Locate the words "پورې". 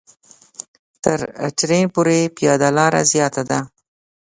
1.93-2.17